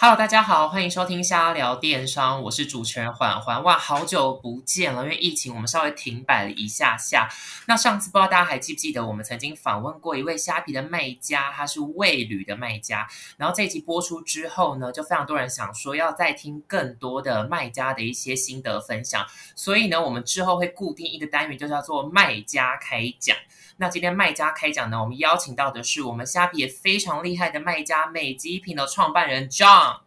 [0.00, 3.64] Hello，大家好，欢迎收听瞎聊电商，我是主持人环环。
[3.64, 7.28] 哇，好久不见了，因为疫情我们稍微停摆了一下下。
[7.66, 13.08] 那上次不知道大家还记不记得，我们曾经访问过一位虾皮的卖家，他是味旅的卖家。
[13.38, 19.26] 然后这一集播出之后呢，就非常多人想说要再听更多的卖家的一些心得分享，
[19.56, 23.36] 所以呢，我们之后会固定一个单元，就叫做卖家开讲。
[23.80, 29.98] 那今天卖家开讲呢，我们邀请到的是我们虾皮也非常厉害的卖家美极品的创办人 John。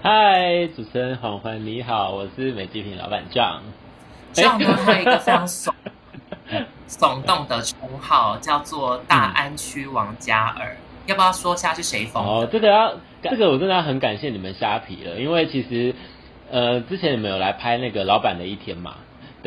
[0.00, 3.60] 嗨，主持人黄欢你好，我是美极品老板 John。
[4.32, 5.70] John 呢， 还有一个非常耸
[6.88, 10.78] 耸动的称号，叫做大安区王嘉尔。
[11.04, 12.24] 要不要说下是谁封？
[12.24, 15.94] 哦，这个要，这个我真的要很感谢你们虾皮了，因为其实
[16.50, 18.94] 呃，之前你们有来拍那个老板的一天嘛。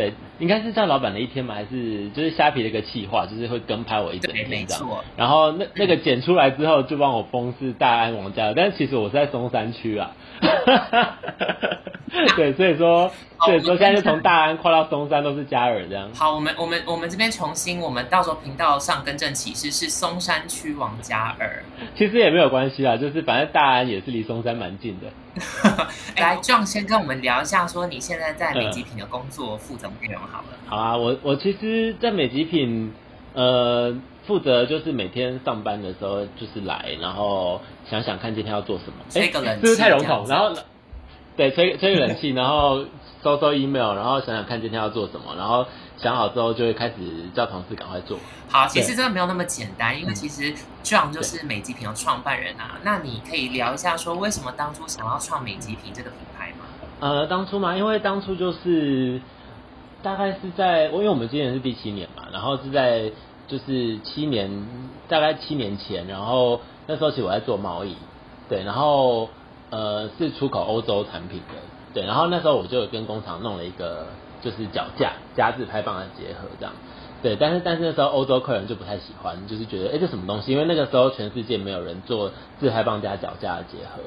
[0.01, 4.87] 对，应该是叫老板的一天嘛，还是就是虾皮的一个企划，就是会跟拍我一整天这样。
[5.15, 10.11] 然后那那个剪出来之后，就帮我封是大安王家，但是其实我是在松山区啊。
[12.35, 13.09] 对，所以说，
[13.45, 16.09] 所以说现在就从大安跨到松山都是嘉尔这样。
[16.13, 21.63] 好，我们我们我们这边重新，我们到时候频道上更正启示是松山区王嘉尔。
[21.95, 25.07] 其实也没有关系啊，就是反正大安也是离松山蛮近的。
[26.17, 30.47] 来 壮先跟我们聊一下，说你现在在美极品的工作负责内容好了。
[30.67, 32.93] 好啊，我我其实，在美极品，
[33.33, 33.95] 呃，
[34.31, 38.93] 负责就是每天上班的时候就是来，然后想想看今天要做什么。
[39.09, 40.25] 吹个冷气，是不是太笼统？
[40.29, 40.53] 然后，
[41.35, 42.85] 对，吹吹个冷气，然后
[43.21, 45.65] 收收 email，然后想想看今天要做什么，然后
[45.97, 46.93] 想好之后就会开始
[47.35, 48.17] 叫同事赶快做。
[48.49, 52.79] 好，其实真的没有那么简单，因为其实 John 就是美极品的创办人啊。
[52.83, 56.65] 那你可以聊一下说，为什么当初想要创美极品这个品牌吗？
[57.01, 59.19] 呃，当初嘛，因为当初就是
[60.01, 63.11] 大概是在，因为我们今年是第七年嘛，然后是在
[63.51, 64.49] 就是七年，
[65.09, 67.97] 大概七年前，然后那时候其实我在做贸易，
[68.47, 69.27] 对，然后
[69.71, 71.55] 呃是出口欧洲产品的，
[71.93, 74.07] 对，然后那时候我就跟工厂弄了一个
[74.41, 76.73] 就是脚架加自拍棒的结合这样，
[77.21, 84.01] 对，但是但是那时候欧洲客人就不太喜欢，就是觉得哎这什么东西，因为那个时候全世界没有人做自拍棒加脚架的结合。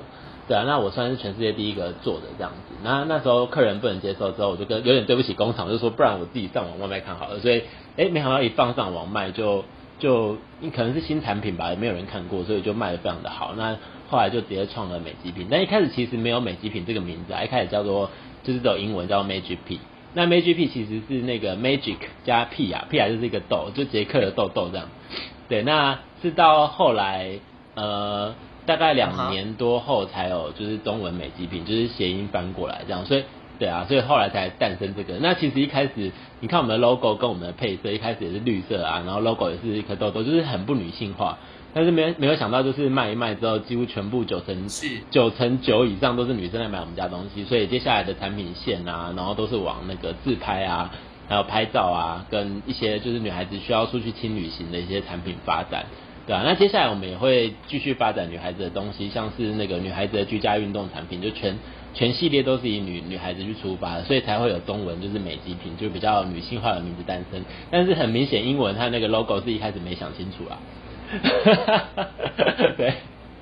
[0.47, 2.75] 对啊，那我算是全世界第一个做的这样子。
[2.83, 7.41] 那那时候客人不能接受之后，我就跟有点对不起工厂，就说不然我自己上网外卖看好了。
[7.41, 7.63] 所以，
[7.97, 9.65] 哎，没想到一放上网卖就
[9.99, 13.55] 就，你可能是新产品吧，也没有人看过，所以就卖的非常的好。
[13.57, 13.77] 那
[14.09, 18.11] 后来就直接创了美极品，但一开始其实没有美极品这个名字，一开始叫做
[18.43, 19.81] 就是走英文叫 Magic P。
[20.13, 24.89] 那 Magic P 其实是那个 Magic 加 P 啊，P 啊就是一个豆，就杰克的豆豆这样。
[25.49, 27.39] 对，那是到后来
[27.75, 28.35] 呃。
[28.67, 33.25] 大概两年多后才有，就是中文美极品，就是谐音翻过来这样，所以
[33.65, 35.15] 对啊，所以后来才诞生这个。
[35.21, 41.39] 那其实一开始，你看我们的 logo 跟我们的配色，一开始也是绿色啊，然后 logo 也是一颗痘痘，就是很不女性化。
[41.73, 50.91] 但是没没有想到，就是卖一卖之后，几乎全部九成是九成九以上都是女生来买我们家东西，所以接下来的产品线啊，然后都是往那个自拍啊，
[51.27, 55.87] 还有拍照啊，跟一些就是女孩子需要出去轻旅行的一些产品发展。
[56.27, 61.57] 对啊，那接下来我们也会继续发展女孩子的东西，像是那个女孩子的居家运动产品，就全
[61.95, 67.43] 全系列都是以女女孩子去出发的，所以才会有中文就是美极品，就比较女性化的名字诞生。
[67.71, 70.59] 但是很明显，英文它那个 logo 是一开始没想清楚啊。
[72.77, 72.95] 对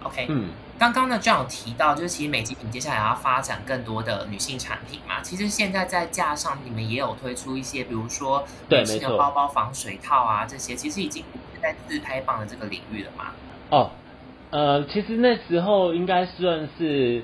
[0.02, 5.20] ，OK，嗯，刚刚呢就有提到，就是其实美极品接下来要发展更多的女性产品嘛。
[5.22, 11.24] 其实现在在架上，你们也有推出一些，比如说女性的包包、防水套啊这些，其实已经。
[11.62, 13.26] 在自拍棒的这个领域了嘛？
[13.70, 13.88] 哦，
[14.50, 17.22] 呃，其实那时候应该算是，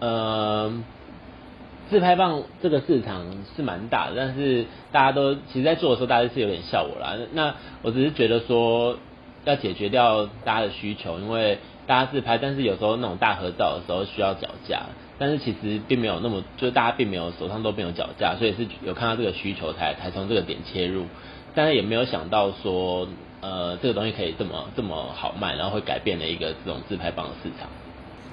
[0.00, 0.72] 呃，
[1.88, 7.16] 自拍棒这个市场是蛮大的，但是大家都其实，在做的时候，大家是有点笑我啦。
[7.32, 8.96] 那我只是觉得说，
[9.44, 14.82] 要解决掉大家的需求，因为大家自拍，但是有时候那种大合照的时候需要脚架，
[15.18, 21.04] 但是其实并没有那么，就是大家并没有手上都没有脚架，所以是有看到这个需求才才从这个点切入，
[21.54, 23.06] 但是也没有想到说。
[23.42, 27.70] 呃，这个东西可以这么这么好卖，然后会改变了一个这种自拍棒的市场。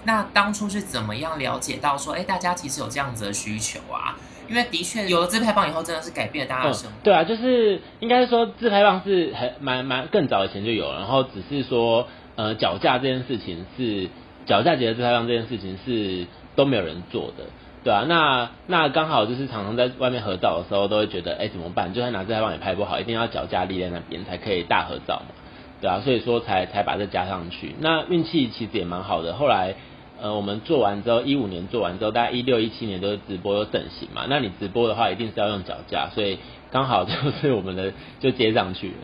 [0.07, 4.15] 那当初是怎么样了解到说，哎，大家其实有这样子的需求啊？
[4.48, 6.95] 因为的确有了自拍棒以后，真的是改变了大家的生活。
[7.04, 12.07] 对啊，就是应该说自拍棒是很蛮蛮更早以前就有，然后只是说
[12.38, 14.07] 呃脚架这件事情是
[14.45, 16.25] 脚架结合自拍棒这件事情是
[16.56, 17.44] 都没有人做的。
[17.83, 21.94] 对啊，那那刚好就是常常在外面合照的时候，都会觉得，哎，怎么办？
[21.94, 25.36] 就算拿自拍棒也拍不好，一定要脚架立在那边才可以大合照嘛。
[25.81, 27.75] 对啊，所以说才才把这加上去。
[27.80, 29.33] 那运气其实也蛮好的。
[29.33, 29.75] 后来，
[30.19, 34.25] 呃，我们做完之后，一五年做完之后，大概一六一七年都是直播有整形嘛。
[34.28, 36.40] 那你直播的话，一定是要用脚架，所以
[36.72, 38.96] 刚好就是我们的就接上去了。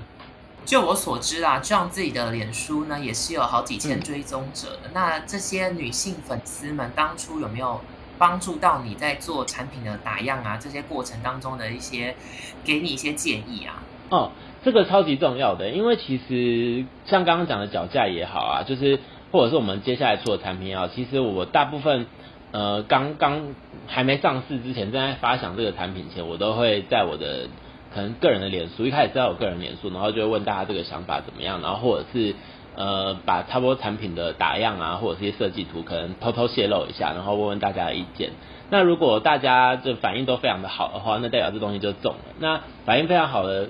[0.66, 4.90] 就我所知啊，这样自己的脸书呢也是有好几千追踪者的。
[4.94, 7.82] 那这些女性粉丝们当初有没有
[8.18, 10.58] 帮助到你在做产品的打样啊？
[10.58, 12.16] 这些过程当中的一些
[12.64, 13.84] 给你一些建议啊？
[14.10, 14.32] 哦，
[14.64, 19.00] 这个超级重要的，因为其实像刚刚讲的脚架也好啊，就是
[19.34, 22.06] 或者是我们接下来出的产品也好，其实我大部分
[22.52, 23.56] 呃刚刚
[23.88, 27.50] 还没上市之前，正在发想这个产品前，我都会在我的。
[27.96, 32.34] 可能个人的脸书一开始知道有个人脸书，然后就会问大家这个想法怎么样，然后或者是
[32.76, 38.32] 呃把差不多产品的打样啊，或者是些设计图，可能偷偷泄露一下，然后问问大家的意见。
[38.72, 42.34] 那如果大家这反应都非常的好的话，那代表这东西就中了。
[42.40, 43.70] 那反应非常好的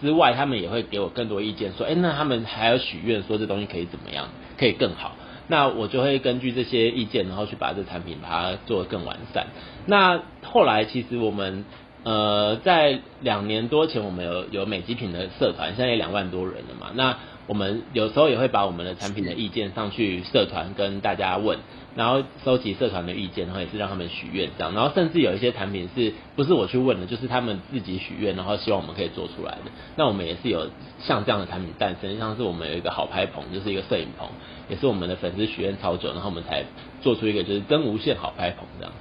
[0.00, 5.16] 之外，他们也会给我更多意见，说，哎，那他们还要许愿说这东西可以怎么样，可以更好。
[5.48, 9.46] 那我就会根据这些意见，然后去把这产品把它做得更完善。
[9.86, 11.64] 那后来其实我们。
[12.02, 16.92] 呃，在两年多前，我们有有美极品的社团，现在也两万多人了嘛。
[16.94, 21.58] 那我们有时候也会把我们的产品的意见上去社团跟大家问，
[21.94, 24.72] 然后收集社团的意见，然后也是让他们许愿这样。
[24.74, 29.70] 然后甚至有一些产品是不是我去问的，就是他们自己许愿，然后希望我们可以做出来的。
[29.96, 30.70] 那我们也是有
[31.00, 34.28] 像这样的产品诞生，像是我们有一个好拍棚，就是一个摄影棚，
[34.68, 36.64] 也是我们的粉丝许愿超久，然后我们才
[37.02, 38.92] 做出一个就是真无线好拍棚这样。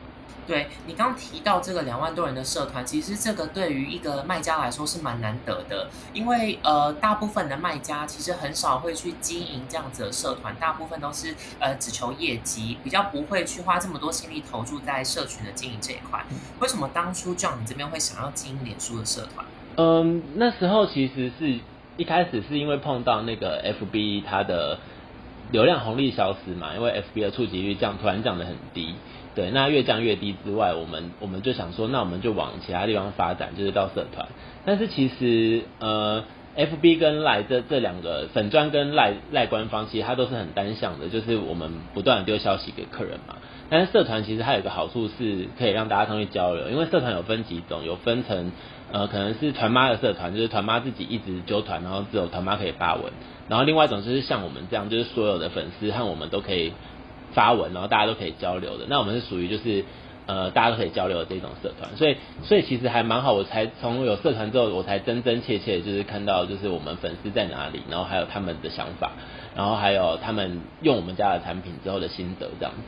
[0.49, 16.25] 对你刚提到这个两万多人的社团，其实这个对于一个卖家来说是蛮难得的，因为呃，大部分的卖家其实很少会去经营这样子的社团，大部分都是呃只求业绩，比较不会去花这么多心力投注在社群的经营这一块。
[16.59, 19.45] 为什么当初这样你这边会想要经营脸书的社团？
[19.75, 21.59] 嗯，那时候其实是
[21.95, 24.79] 一开始是因为碰到那个 FB 它的
[25.51, 28.95] 流量红利消失嘛，因为 FB 的触及率降突然降得很低。
[29.35, 34.27] 对，那越降越低之外，我们我们就想说，那我们就往其他地方发展，就是到社团。
[34.65, 36.23] 但是其实，呃
[36.55, 43.35] ，F B 跟赖这这两个粉砖跟赖赖官方，其实它都是很单向的，就是我们不断丢消息给客人嘛。
[43.69, 48.51] 但是社团其实它有个好处是可以让大家上去交流，因为社团有分几种，有分成
[48.91, 53.13] 呃可能是团妈的社团，就是团妈自己一直揪团，然后只有团妈可以发文。
[53.47, 56.73] 然后另外一种就是像我们这样，就是所有的粉丝和我们都可以。
[57.33, 58.85] 发文，然后大家都可以交流的。
[58.87, 59.83] 那我们是属于就是
[60.25, 63.33] 呃大家都可以交流的这种社团，所以所以其实还蛮好。
[63.33, 69.11] 我才从有社团之后，我才真真切切就是看到就是我们粉丝在哪里，然后还有他们的想法，
[69.55, 72.79] 然后还有他们用我们家的产品之后的心得这样子。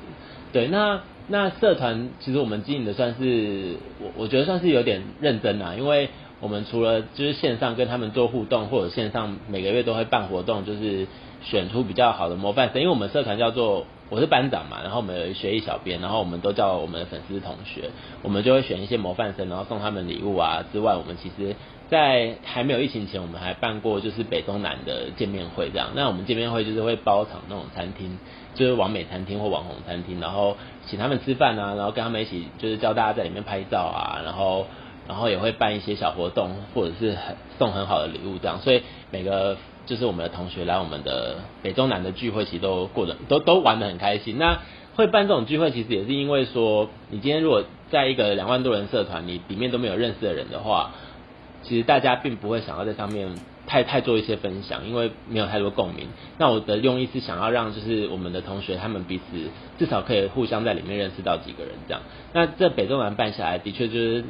[0.54, 6.10] 对，那那社团其实我们经营的算是我我觉得算是有点认真啊，因为
[6.42, 11.08] 我们除了就是线上跟他们做互动，或者线上每个月都会办活动，就是
[11.42, 13.88] 选出比较好的模范生，因为我们社团叫做。
[14.12, 17.92] 我是班长嘛，然后我们有学艺小编，然后我们都叫我们的粉丝同学，
[18.24, 20.66] 我们就会选一些模范生，然后送他们礼物啊。
[20.74, 21.56] 之外，我们其实，
[21.90, 25.92] 在还没有疫情前，我们还办过就是北中南的见面会这样。
[25.96, 28.19] 那我们见面会就是会包场那种餐厅，
[28.54, 34.66] 就是完美餐厅或网红餐厅，然后请他们吃饭啊，然后跟他们一起就是教大家在里面拍照啊，然后
[35.08, 38.60] 然后也会办一些小活动，或者是很送很好的礼物这样。
[38.60, 39.56] 所以每个。
[39.86, 44.38] 就是我们的同学来我们的北中南的聚会，其实都过得都都玩得很开心。
[44.38, 44.60] 那
[44.95, 50.92] 会办这种聚会，其实也是因为说，你今天如果在一个两万多人社团，你里面都没有认识的人的话，
[51.63, 53.29] 其实大家并不会想要在上面
[53.67, 56.08] 太太做一些分享，因为没有太多共鸣。
[56.38, 59.24] 那我的用意是想要让就是我们的同学他们彼此
[59.79, 62.01] 至少可以互相在里面认识到几个人这样。
[62.34, 64.24] 那这北中南办下来的确就是。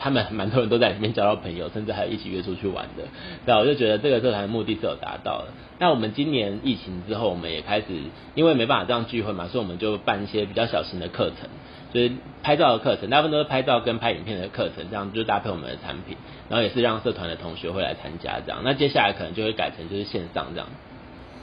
[0.00, 3.04] 他们蛮多人都在里面交到朋友，甚至还有一起约出去玩的。
[3.44, 5.48] 对，我就觉得这个社团的目的是有达到的。
[5.78, 7.86] 那我们今年疫情之后，我们也开始，
[8.34, 11.50] 因为没办法这样聚会嘛，所以我们就办一些比较小型的课程，
[11.92, 16.16] 就是拍照的课程，大部分都是拍照跟拍影片的课程，这样就搭配我们的产品，
[16.48, 18.62] 然后也是让社团的同学会来参加这样。
[18.64, 20.66] 那接下来可能就会改成就是线上这样。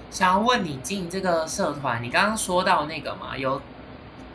[0.09, 3.61] 想要问你进这个社团，你刚刚说到那个嘛，有。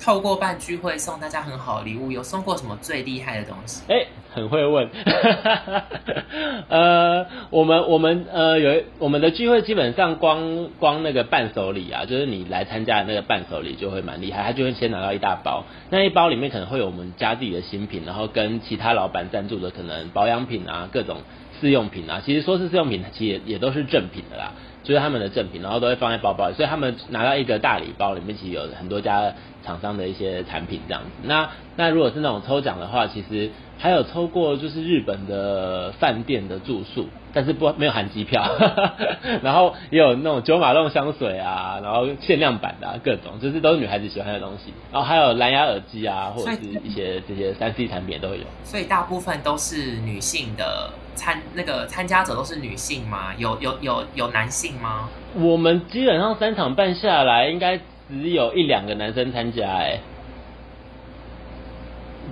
[0.02, 3.84] 透过办聚会送大家很好的礼物，有送过什么最厉害的东西？
[3.88, 4.04] 哎，
[4.34, 4.88] 很会问。
[6.68, 21.18] 呃，我们我们呃有我们的聚会基本上光光那个伴手礼啊，就是你来参加的那个伴手礼就会蛮厉害，他就会先拿到一大包，那一包里面可能会有我们家自己的新品，然后跟其他老板赞助的可能保养品啊，各种
[21.60, 24.52] 试用品啊，其实说是试用品，其实也也都是正品的啦。
[24.82, 29.32] 就是他们的赠品，然后都会放在包包里，所以他们拿到一个大礼包，里面其实有很多家
[29.64, 31.08] 厂商的一些产品这样子。
[31.22, 38.44] 那那如果是那种抽奖的话，其实还有抽过就是日本的饭店的住宿，但是不没有含机票，
[39.42, 44.72] 然后也有那种九马龙香水啊，然后限量版的、啊、各种，就是都是女孩子喜欢的东西。
[44.92, 48.44] 然后还有蓝牙耳机啊，或者是一些这些三 C 产品都会有。
[48.64, 53.32] 所以大部分都是女性的参那个参加者都是女性吗？
[53.38, 55.08] 有有有有男性吗？
[55.34, 59.98] 我们基本上三场办下来，应该只有一两个男生参加、哎，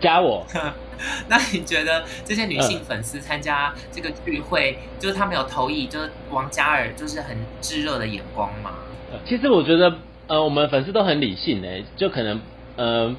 [0.00, 0.46] 加我。
[1.28, 8.72] 那你觉得这些女性粉丝参加这个聚会，就是他们有投以就是王嘉尔就是很炙热的眼光吗？
[9.24, 9.92] 其实我觉得，
[10.28, 12.40] 呃，我们粉丝都很理性诶，就可能，
[12.76, 13.16] 呃，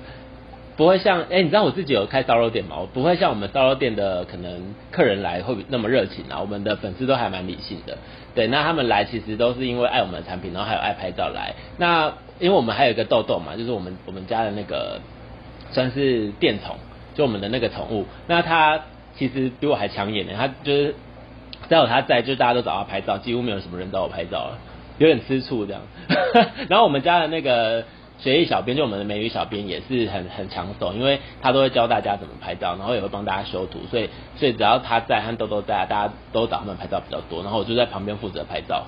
[0.77, 2.77] 不会像，哎，你知道我自己有开烧肉店嘛？
[2.79, 6.39] 我不会像我们烧肉店的可能客人来会那么热情啊。
[6.39, 7.97] 我们的粉丝都还蛮理性的，
[8.33, 11.55] 对，那他们来其实都是因为爱我们的产品，然后还有爱拍照来。
[11.77, 15.01] 那因为我们还有一个豆豆嘛，就是我们我们家的那个
[15.73, 16.77] 算是电宠。
[17.13, 18.79] 就我们的那个宠物，那它
[19.17, 20.33] 其实比我还抢眼呢。
[20.37, 20.95] 它就是
[21.67, 24.57] 只要有它在，就大家都找它拍照，几乎没有什么人找我拍照了，
[24.97, 25.81] 有点吃醋这样。
[26.69, 27.83] 然后我们家的那个
[28.17, 37.43] 学艺小编，就我们的美女小编也是很很抢手，因为他都会教大家怎么拍照，然后也会帮大家修图，所以所以只要他在和豆豆在，大家都找他们拍照比较多。
[37.43, 38.85] 然后我就在旁边负责拍照。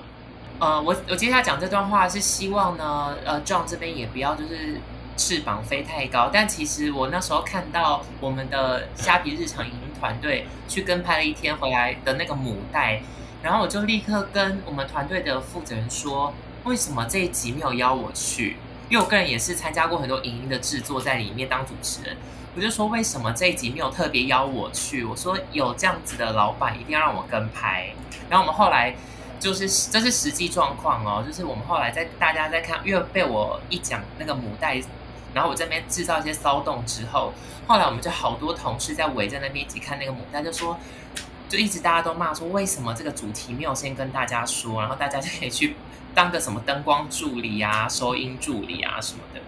[0.60, 4.80] 呃，我我接下来讲这段话是希望呢，呃，John 这边也不要就是。
[5.16, 13.00] 翅膀飞太高，但其实我那时候看到我们的虾皮日常影音团队去跟拍了一天回来的那个母带，
[13.42, 18.56] 然后我就立刻跟我们团队的负责人说，为什么这一集没有邀我去？
[18.90, 22.16] 因为我个人也是参加过很多影音的制作，在里面当主持人，
[22.56, 25.04] 我就说为什么这一集没有特别邀我去？
[25.04, 27.94] 我说有这样子的老板一定要让我跟拍，
[28.28, 28.94] 然后我们后来
[29.38, 34.82] 就是这是实际状况哦，就是我们后来在大家在看，因为被我一讲那个母带。
[35.34, 37.32] 然后我这边制造一些骚动之后，
[37.66, 40.78] 后来我们就好多同事在围在那边一起看那个牡丹，就说，
[41.48, 45.74] 就一直大家都骂说，为什么这个主题没有先跟大家说，然后大家就可以去
[46.14, 49.40] 当个什么灯光助理啊、收音助理啊什么的。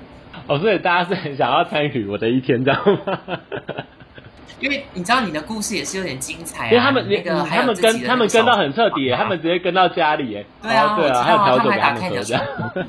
[0.49, 3.39] 哦，所以大家是很想要参与我的一天，知道吗？
[4.61, 12.37] 因为你知道你的故事也是有点精彩啊，因为他们那个他们跟他们跟到很彻底，他们直接跟到家里，哎，对啊，对啊，还有调酒还打开的酒。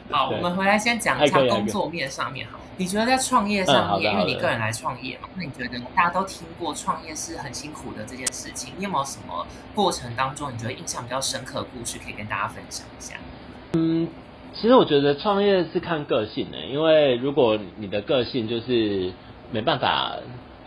[0.10, 2.60] 好， 我们回来先讲一下工作面上面好。
[2.80, 13.16] 你觉得在创业上面，因为你个人来创业嘛，那你觉得大家都听过创业是很辛苦的这件事情，你有没有什么过程当中你觉得印象比较深刻的故事可以跟大家分享一下？
[13.74, 14.08] 嗯，
[14.54, 19.12] 其实我觉得创业是看个性的，因为如果你的个性就是
[19.52, 20.16] 没办法。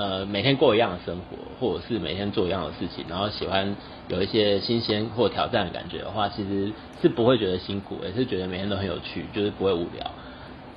[0.01, 3.77] 呃，每天过一样的生活，或者是每天做一样的事情，然后喜欢
[4.09, 10.11] 有一些新鲜或挑战的感觉的话，其实是不会觉得辛苦，也是觉得每天都很有趣，就是不会无聊，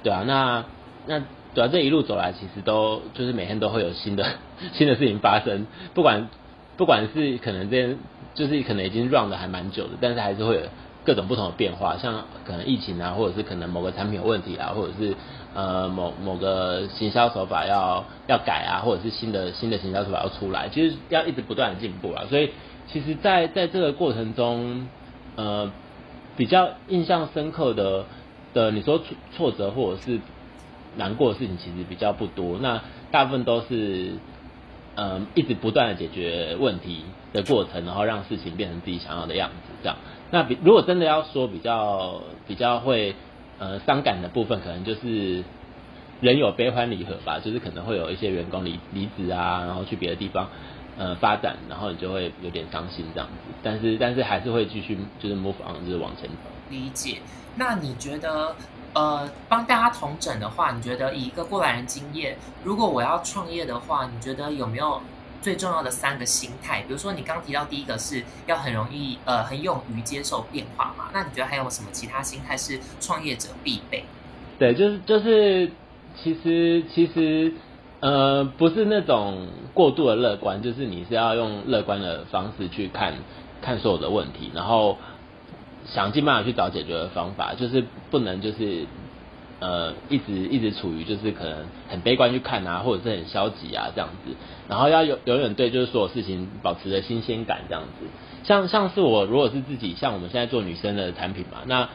[0.03, 0.65] 对啊，那
[1.06, 4.25] 那对啊，这一路走来，其实都就是每天都会有新的
[4.74, 6.27] 新的事情发生，不管
[6.75, 7.98] 不管是可能这件
[8.34, 10.62] 就是可能已经 run 的还蛮久的，但是还是会有
[11.06, 15.15] 各种不同的变化，像可能疫情啊，或者是可能某个产品有问题啊，或者是。
[15.55, 22.24] 呃，某某个行销手法要要改啊，或者是新的新的行销手法要出来，其实要一直不断的进步啊。
[22.27, 22.50] 所以，
[22.88, 24.88] 其实，在在这个过程中，
[25.36, 25.72] 呃，
[26.36, 28.05] 比较印象深刻的
[28.55, 30.19] 的，你说挫挫折或者是
[30.98, 32.57] 难过的事情，其实比较不多。
[32.60, 32.81] 那
[33.12, 34.13] 大部分都是，
[34.95, 39.74] 嗯，一直不断的解决问题的过程，然后让事情变成自己想要的样子。
[39.83, 39.98] 这样，
[40.31, 43.13] 那比如果真的要说比较比较会。
[43.60, 45.43] 呃，伤感的部分可能就是
[46.22, 50.50] 人有悲欢离合吧，就是可能会有一些员工离离职啊，然后去别的地方
[50.98, 53.33] 呃发展，然后你就会有点伤心这样子。
[53.62, 56.36] 但是但是还是会继续就是 move on，就是往前走。
[56.69, 57.19] 理解。
[57.55, 58.55] 那你觉得
[58.93, 65.01] 呃帮大家同整的话，你觉得以一个过来人经验，如果我要创业的话，你觉得有没有？
[65.44, 74.06] 最重要的三个心态，比如说你刚提到第一个是要很容易呃很勇于接受变化嘛，那你觉得还有什么其他心态是创业者必备？
[74.58, 75.70] 对，就是就是
[76.24, 77.54] 其实其实
[78.00, 83.14] 呃不是那种过度的乐观，就是你是要用乐观的方式去看
[83.62, 84.98] 看所有的问题，然后
[85.86, 88.88] 想尽办法去找解决的方法，就是不能就是。
[89.60, 94.36] 呃，一直一直处于就是可能很悲观去看啊，或者是很消极啊这样子，
[94.67, 98.07] 然后要有永远对就是所有事情保持着新鲜感这样子。
[98.43, 101.88] 像像是我如果是自己像我们现在做女生的产品嘛，那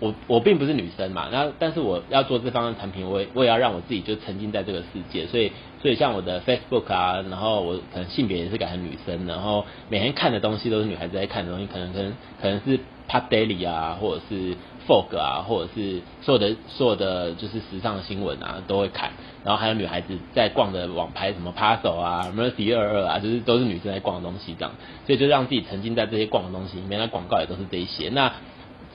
[0.00, 12.12] 我我并不是女生嘛，那但是我要做这方面产品，我也我也要让我自己就沉浸在这个世界，所以所以像我的 Facebook 啊，然后我可能性别也是改成女生，然后每天看的东西都是女孩子在看的东西，可能可能
[12.42, 19.10] 可能是 Pop Daily 啊，或者是 Fog 啊，或者是所有的所有的就是时尚新闻啊都会看，
[19.44, 24.72] 然后还有女孩子在逛的网拍什么 p a s o 啊，Mercy 二二啊，就是都是女生在逛的东西这样，
[25.06, 28.32] 所以就让自己沉浸在这些逛的东西里面，那广告也都是这一些，那。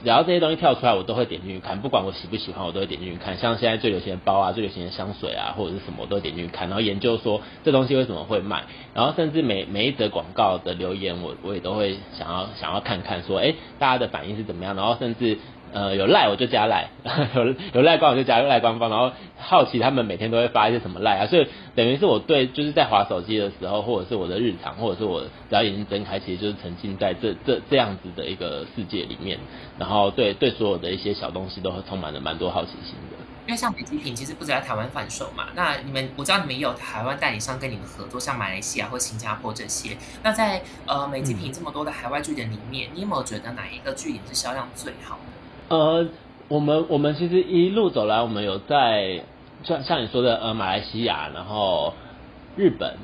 [0.02, 3.38] 只要这些东西跳出来，我都会点进去看，不管我喜不喜欢，我都会点进去看。
[3.38, 15.38] 像现在最流行的包啊，最流行的香水啊，或者是什么，我都点进去看，然后研究说这东西为什么会卖，然后甚至每每一则广告的留言，我我也都会想要想要看看说，哎，大家的反应是怎么样，然后甚至。
[15.72, 16.90] 呃，有赖我就加赖，
[17.36, 29.38] 有有赖官我就加赖官方，然后好奇他们每天都会发一些什么赖啊，所以等于是我对就是在滑手机的时候，或者是我的日常，或者是我只要眼睛睁开，其实就是沉浸在这这这样子的一个世界里面，
[29.78, 33.18] 然后对对所有的一些小东西都会充满了蛮多好奇心的。
[33.46, 39.98] 因为像美极品其实不止在台湾贩售嘛，那你们我知道你们也有台湾代理商跟你们合作，像马来西亚或新加坡这些。
[40.22, 45.22] 那在呃美极品这么多的海外据点里面，你有没有觉得哪一个据点是销量最好的？
[45.70, 46.08] 呃，
[46.48, 49.22] 我们我们其实一路走来，我们有在
[49.64, 51.94] 像像你说的，呃，马来西亚，然后
[52.58, 52.96] 日本、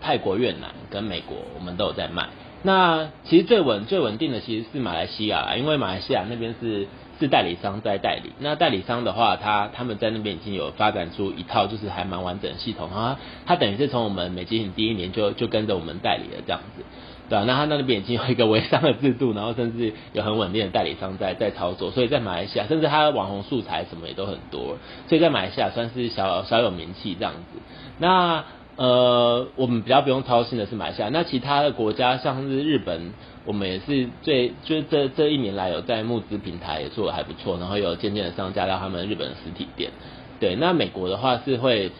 [0.00, 2.28] 泰国、越南跟美国，我们都有在卖。
[2.62, 6.86] 那其实最稳最稳定的其实是马来西亚，因为马来西亚那边是
[7.18, 8.30] 是代理商在代理。
[8.38, 16.84] 那代理商的话，他他们在那边已经有发展出一套就是还蛮完整的系统，啊他等于是从我们美金第一年就就跟着我们代理了这样子。
[17.30, 27.60] 对啊，那他那边已经有一个微商的制度，然后甚至有很稳定的代理商在在操作，所以在马来西亚，甚至他的网红素材什么也都很多，所以在马来西亚算是小小有名气这样子。
[27.98, 28.42] 那
[28.74, 33.12] 呃，我们比较不用操心的是马来西亚，那其他的国家像是日本，
[33.44, 39.92] 我们也是最就是这这一年来有在募资平台也做的还不错，然后有渐渐的上架到他们日本的实体店。
[40.40, 41.92] 对，那美国的话是会。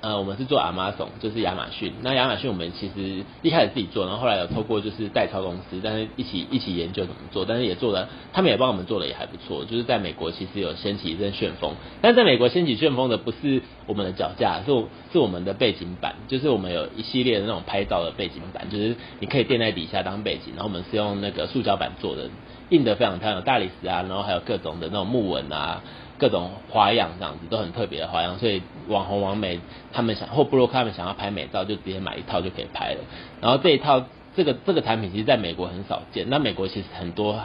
[0.00, 1.92] 呃，我们是做 Amazon，就是亚马逊。
[2.02, 9.64] 那亚马逊我们其实一开始自己做，然后后来有透过就是代操公司，但是一起一起研究怎么做，但是也做了，他们也帮我们做的也还不错。
[9.64, 14.66] 就是在美国其实有掀起一阵旋风，但在美国掀起旋风的不是我们的脚架，是
[15.12, 22.30] 是我们的背景板，就是我们有一系列的那种拍照的背景板，就是你可以垫在底下当背景，然后我们是用那个塑胶板做的，
[22.68, 25.82] 印的非常漂亮，有大理石啊，然后还有各种的那种木纹啊。
[26.18, 29.60] 各种花样这样子都很特别的花样，所以网红网美
[29.92, 33.00] 他们想或布洛克他们想要拍美照，就直接买一套就可以拍了。
[33.40, 34.04] 然后这一套
[34.36, 37.38] 这个这个产品其实在美国很少见，那美国其实很多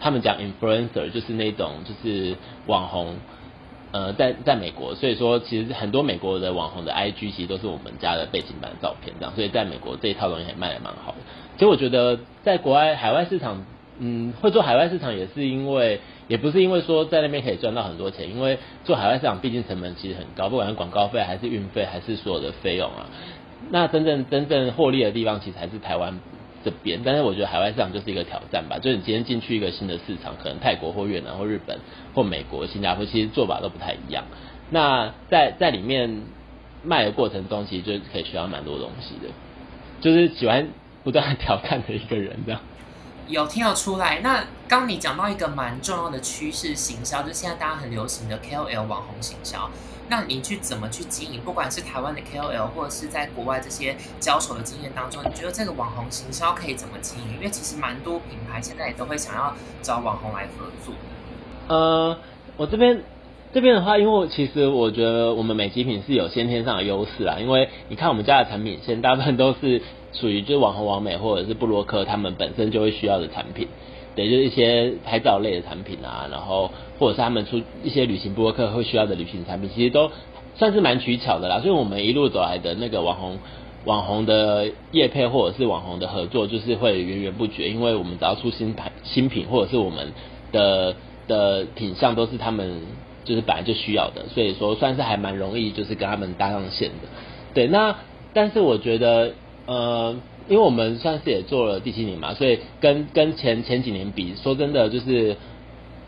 [0.00, 3.16] 他们讲 influencer 就是那种就是网红，
[3.92, 11.18] 呃，在在美国，所以说其实很多美国的网红的 IG 其实都是我们家的背景板照片这样，所以在美国这一套东西还卖的蛮好的。
[11.54, 13.64] 其实我觉得在国外海外市场。
[13.96, 23.06] 嗯，会做海外市场也是因为，也不是因为说在那边可以赚到很多钱，因为做海外市场毕竟成本其实很高，不管是广告费还是运费还是所有的费用啊。
[23.70, 26.20] 那真正真正获利的地方其实还是台湾
[26.64, 31.78] 这边，但是我觉得海外市场就是一个挑战吧，就是你今天进去一个新的市场，可能泰国或越南或日本
[32.14, 34.24] 或美国、新加坡，其实做法都不太一样。
[34.70, 36.22] 那在在里面
[36.82, 39.32] 卖的过程中，其实就可以学到蛮多东西的，
[40.00, 40.68] 就是喜欢
[41.02, 42.60] 不断挑战的一个人这样。
[43.28, 49.70] 有听得出来，那刚你讲到一个蛮重要的趋势行销，就是现在大家很流行的 KOL 网红行销。
[50.10, 51.40] 那你去怎么去经营？
[51.40, 57.36] 不管是台湾的 KOL，或者是在国外这些交手的经验当中，你觉得这个网红行销可以怎么经营？
[57.36, 60.94] 因为其实蛮多品牌现在也都会想要找网红来合作。
[61.68, 62.18] 呃，
[62.58, 63.02] 我这边
[63.54, 69.80] 这边的话，因为其实我觉得我们美极品是有先天上的优势啊，因为你看我们家的产品线大部分都是。
[70.14, 73.66] 属于就是网红、网美或者是布洛克，他们本身就会需要的产品，
[74.14, 80.12] 对，就是一些拍照类的产品啊，然后或者是他们出一些旅行布洛克会需要的旅行产品，其实都
[80.54, 81.58] 算是蛮取巧的啦。
[81.58, 83.38] 所以我们一路走来的那个网红、
[83.84, 90.12] 网红的业配或者是网红的合作，就是会源源不绝，因为我们只要出新牌新品，或者是我们
[90.52, 90.94] 的
[91.26, 92.82] 的品相都是他们
[93.24, 97.08] 就是本来就需要的，所以说算是还蛮容易，就是跟他们搭上线的。
[97.52, 97.96] 对，那
[98.32, 99.32] 但是我觉得。
[99.66, 100.14] 呃，
[100.48, 105.36] 因为我们算是也做了第七年嘛，所以跟跟前前几年比，说真的就是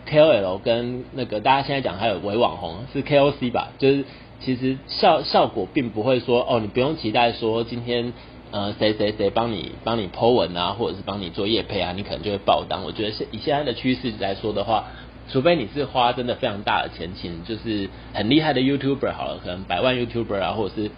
[0.06, 4.04] KOL 跟那个大家现在讲还有伪网红是 KOC 吧，就是
[4.40, 8.12] 其实效效果并不会说哦，你不用期待说今天
[8.50, 12.84] 呃谁谁谁帮你帮你 Po 文啊，或者是帮你做业配啊，你可能就会爆单。
[12.84, 14.84] 我觉得现以现在的趋势来说的话，
[15.32, 20.90] 除非你是花真的非常大的钱请就是很厉害的 YouTuber 好了，可能百万 YouTuber 啊，或者是。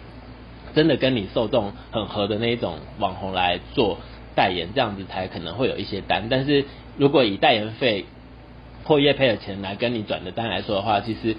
[0.73, 3.97] 真的跟你受众很合的那一种网红来做
[4.35, 6.27] 代言，这样子才可能会有一些单。
[6.29, 6.65] 但是
[6.97, 8.05] 如果以代言费
[8.83, 11.35] 或业配的钱来跟你转的单来说的话，其实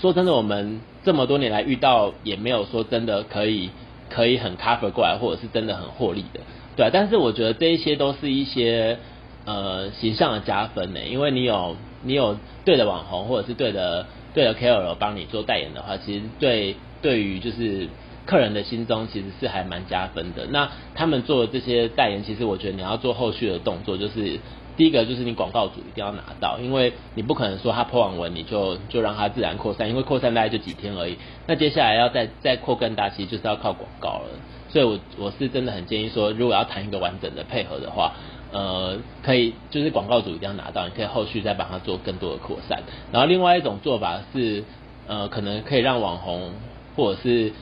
[0.00, 3.70] 说真的，我们这么多年来遇到也没有说真的可以
[4.10, 6.40] 可以很 cover 过来，或者是真的很获利的，
[6.76, 6.90] 对啊。
[6.92, 8.98] 但是我觉得这一些都是一些
[9.44, 17.88] 呃形象的加分呢，因为你有你有对的网红，或者是对的对的 KOL 帮你做代言的话，其实对对于就是
[18.28, 20.44] 客人的心中其实是还蛮加分的。
[20.46, 24.38] 那他们做的这些代言，其实我觉得你要做后续的动作，就是
[24.76, 31.16] 第一个就是你广告主一定要拿到，因为你不可能说他破完文你就就让他自然扩散，因为扩散大概就几天而已。
[31.46, 34.28] 那接下来要再再扩更大，其实就是要靠广告了。
[34.68, 38.12] 所以我我是真的很建议说，如果要谈一个完整的配合的话，
[38.52, 42.82] 呃，可以就是广告主一定要拿到，你可以后续再帮他做更多的扩散。
[43.10, 44.64] 然后另外一种做法是，
[45.06, 46.52] 呃，可能可以让网红
[46.94, 47.52] 或者是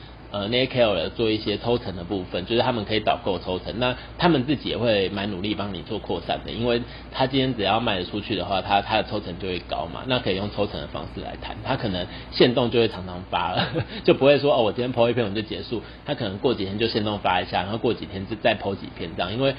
[0.41, 13.67] 呃那些 KOL 做一些抽成的部分，就是他们可以导购抽成，那他们自己也会蛮努力帮你做扩散的，因为他今天只要卖得出去的话，他他的抽成就会高嘛，那可以用抽成的方式来谈，他可能限动就会常常发了，
[14.05, 19.55] 就不会说哦我今天 po 一篇文就结束，他可能过几天就限动发一下，然后过几天就再 po 几篇这样，因为。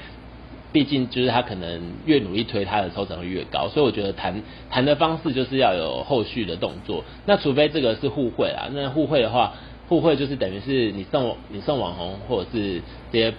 [0.71, 7.03] 毕竟就是他可能越努力推，他的抽成会越高，所以我觉得谈谈的方式就是要有后续的动作。
[7.25, 9.55] 那除非这个是互惠啦，那互惠的话，
[9.89, 13.33] 互惠就是等于是你送你送网红或者是这些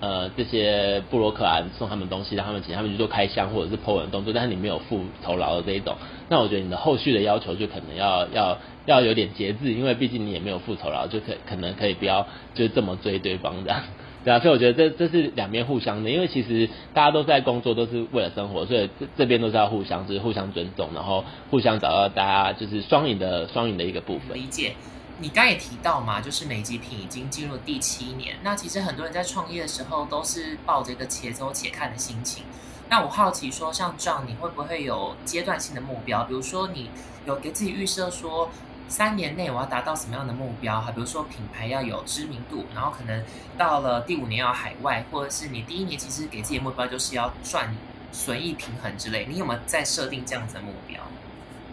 [0.00, 5.96] 呃这些布洛克啊送他们东西，让他们请他们去做开箱或者是 PO 文动作，但是你没有付酬劳的这一种，
[6.28, 13.82] 那我觉得你的后续的要求就可能要要要有点节制，因为毕竟你也没有付酬劳，就可可能可以不要就是这么追对方这样。
[14.26, 24.36] 对啊，所以我觉得这这是两边互相的，因为其实大家都在工作，都是为了生活，所以这这边都是要互相，就是互相尊重，然后互相找到大家就是双赢的双赢的一个部分。
[24.36, 24.72] 理解，
[25.18, 32.44] 你刚也提到嘛，就是美极品已经进入第七年，那其实很多人在创业的时候都是抱着一个且走且看的心情。
[32.88, 36.24] 那我好奇说，像这样你会不会有阶段性的目标？
[36.24, 36.90] 比如说你
[37.26, 38.50] 有给自己预设说。
[38.88, 40.80] 三年内我要达到什么样的目标？
[40.80, 43.20] 哈，比如说品牌要有知名度，然后可能
[43.58, 47.74] 到了第五年要海外，或者是你第一年其实给自己的目标就是要赚
[48.12, 49.26] 损益平衡之类。
[49.28, 51.02] 你有没有在设定这样子的目标？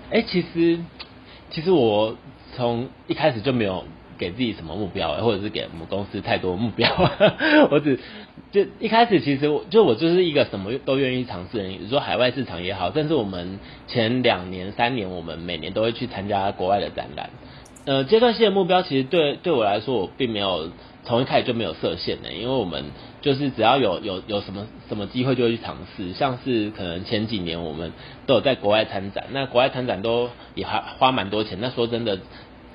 [0.09, 0.83] 哎，其实
[1.51, 2.17] 其实我
[2.55, 3.83] 从一开始就没有。
[4.15, 6.87] 给自己什么目标，或者是给我们公司太多目标，
[7.71, 7.99] 我只
[8.51, 17.31] 就一开始其实我就我就是一个什么都愿意尝试的人，比如说海外市场也好，但是我们前两年三年，我们每年都会去参加国外的展览。
[17.85, 20.69] 呃，阶段性的目标其实对对我来说，我并没有
[21.05, 22.85] 从一开始就没有设限的，因为我们
[23.21, 27.91] 就是只要有有有什么什么机会就会去尝试，像是可能前几年我们
[28.25, 32.19] 都有在国外参展，那国外参展都也花花蛮多钱，那说真的。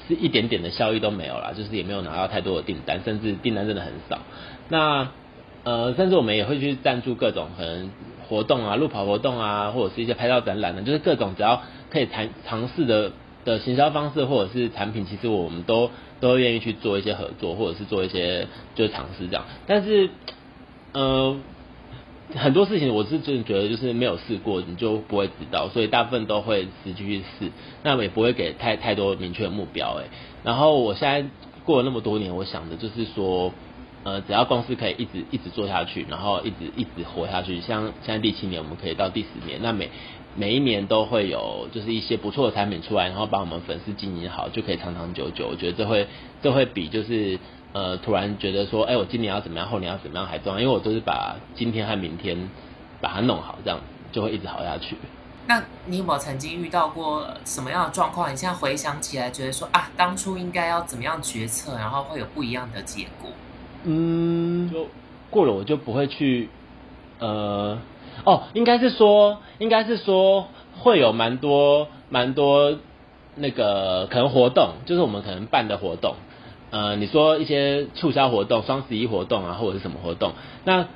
[0.06, 4.20] 是一点点的效益都没有啦，就是也没有拿到太多的订单，甚至订单真的很少。
[4.70, 5.08] 那
[5.64, 7.90] 呃，甚至我们也会去赞助各种可能
[8.26, 11.60] 活动啊、路跑活动啊，或者是一些拍照展览的，就是各种只要
[11.90, 13.12] 可以尝尝试的
[13.44, 19.44] 的行销方式或者是产品，其实我们都都愿意去做一些合作，或者是做一些就是尝试这样。
[19.66, 20.10] 但是
[20.92, 21.36] 呃。
[22.36, 27.50] 很多事情我是真的觉得就是没有试过你就不会知道，所以大部分都会实际去试，
[27.82, 30.10] 那么也不会给太太多明确的目标哎。
[30.44, 31.26] 然后我现在
[31.64, 33.54] 过了那么多年，我想的就是说，
[34.04, 39.90] 呃，只要公司可以一直一直做下去，然后一直一直活下去，像现在第七年我们可以到第十年，那每
[40.34, 45.48] 每一年都会有就是一些不错的产品出来，然后把我们粉丝经营好，就可以长长久久。
[45.48, 46.06] 我觉得这会
[46.42, 47.38] 这会比就是。
[47.74, 52.48] 呃，突然觉得说，哎，我今年要怎么样，后年要怎么样还重要，因为我都是把今天和明天
[52.98, 53.78] 把它弄好，这样
[54.10, 54.96] 就会一直好下去。
[55.46, 58.32] 那你有没有曾经遇到过什么样的状况？
[58.32, 63.30] 你现在回想起来，觉得说啊，当初应该要怎么样决策，然后会有不一样的结果？
[63.90, 64.86] 嗯，就
[65.30, 66.50] 过了，我就不会去。
[67.20, 67.78] 呃，
[68.24, 70.46] 哦，应该是说，应该是说
[70.78, 72.78] 会有蛮多蛮多
[73.34, 76.16] 那个可能活动，就是我们可能办的活动。
[76.70, 80.32] 呃，你说一些促销活动、双十一活动啊，或者是什么活动？
[80.64, 80.86] 那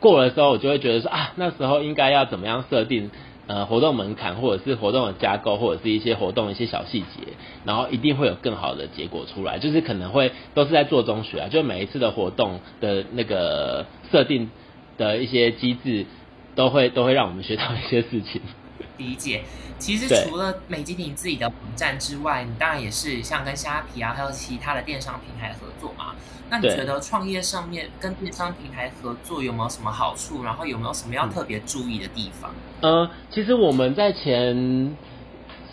[0.00, 3.10] 过了的时候，我就会觉得说啊，那时候应该要怎么样设定
[3.48, 7.32] 呃活动门槛，或者是活动的架构，或者是一些活动一些小细节，
[7.64, 9.58] 然后一定会有更好的结果出来。
[9.58, 14.50] 就是可能会都是在做中学啊，就每一次的活动的那个设定
[14.96, 16.06] 的一些机制，
[16.54, 18.40] 都会都会让我们学到一些事情。
[18.98, 19.42] 理解，
[19.78, 26.14] 其实除了美极品自己的网站之外，你当然也是像跟虾皮啊，还有其他的电商平台合作嘛。
[26.50, 30.44] 那你觉得创业上面跟电商平台合作有没有什么好处？
[30.44, 32.50] 然后有没有什么要特别注意的地方？
[32.80, 34.96] 呃，其实我们在前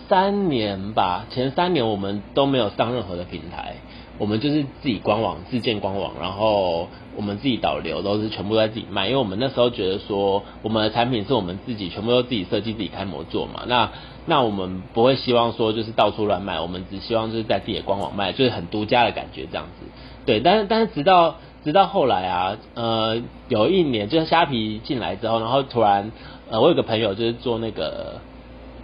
[0.10, 3.78] 三年吧，前三年我们都没有上任何的平台，
[4.18, 13.64] 我们就是自己官网自建官网，然后我们自己导流，都是全部在自己卖，因为我们那时候觉得说，我们的产品是我们自己全部都自己设计、自己开模做嘛。
[13.68, 13.92] 那
[14.26, 19.86] 那我们不会希望说就是到处乱卖，我们只希望就是在自己的官网卖，就是很独家的感觉这样子。
[20.26, 26.12] 对，但是但是直到直到后来啊，呃，有一年就是虾皮进来之后，然后突然
[26.50, 28.22] 呃，我有个朋友就是做那个。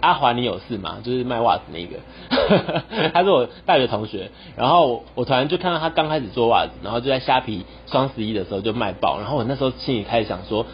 [0.02, 0.98] 阿华，你有事吗？
[1.04, 4.30] 就是卖袜子那个， 他是我大学同学。
[4.56, 9.20] 然后我突然就看到他刚开始做袜子，然后就在虾皮双十一的时候就卖爆。
[9.20, 10.66] 然后我那时候心里开始想说，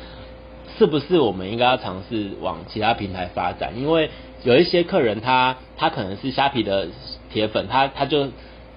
[0.79, 3.79] 是不是我们应该要尝试往其他平台发展？
[3.79, 4.09] 因为
[4.45, 6.89] 有一些客人他他可能是虾皮的
[7.31, 8.29] 铁粉，他他就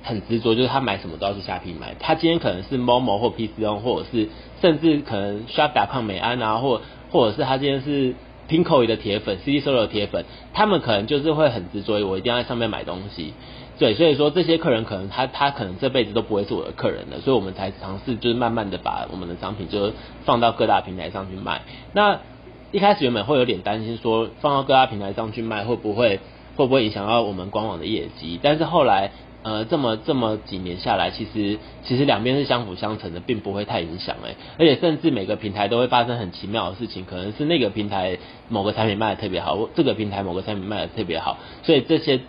[0.03, 1.95] 很执着，就是他买什么都要去虾皮买。
[1.97, 4.27] 他今天可能是 Momo 或 PCO，或者是
[4.61, 8.15] 甚至可能 Shop 打抗美安啊，或或者是他今天是。
[8.51, 13.33] Pinko 的铁粉，CD Solo 的铁粉，他们可能就是会很执着于我一定要在上面买东西，
[13.79, 19.93] 对，所以说这些客人可能他他可能这辈子都不会是我的客人了，所以我们才尝试就是慢慢的把我们的商品就
[20.25, 21.61] 放到各大平台上去卖。
[21.93, 22.19] 那
[22.73, 26.19] 一开始原本会有点担心说放到各大平台上去卖会不会
[26.55, 29.11] 会不会影响到我们官网的业绩，但是后来。
[29.43, 42.19] 呃，这么这么几年下来，其实其实两边是相辅相成的，并不会太影响哎，而且甚至每个平台都会发生很奇妙的事情，可能是那个平台某个产品卖的特别好，这个平台某个产品卖的特别好，所以这些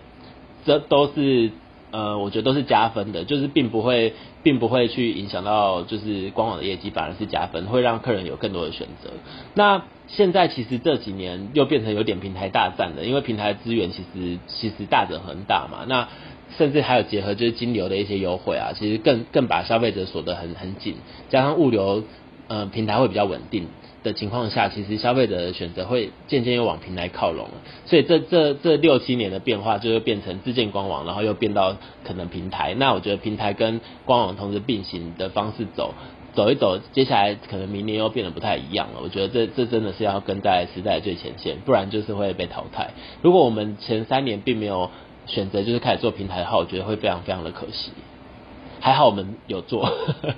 [0.65, 1.51] 这都是
[1.91, 9.11] 呃，我觉得都是加分的，就是并不会并不会去影响到就是官网的业绩，反而是加分，会让客人有更多的选择。
[9.53, 16.07] 那现在其实这几年又变成有点平台大战了，因为平台资源其实其实大者很大嘛，那。
[16.55, 20.97] 甚至还有结合就是金流的一些优惠啊，其实更更把消费者锁得很很紧，
[21.29, 22.03] 加上物流
[22.47, 23.69] 呃平台会比较稳定
[24.03, 27.53] 的情况下，其实消费者的选择会渐渐又往平台靠拢了。
[27.87, 32.75] 所以这这这六七年的变化，就会变成自建官网，然后又变到可能平台。
[32.75, 35.95] 那我觉得平台跟官网同时并行的方式走
[36.33, 38.99] 走一走，接下来可能明年又变得不太一样了。
[39.01, 42.91] 我觉得这这真的是要跟在时代最前线，不然就是会被淘汰。
[43.21, 44.89] 如果我们前三年并没有。
[45.25, 47.93] 选择就是开始做平台的话，我觉得会非常非常的可惜。
[48.81, 49.89] 还好我们有做。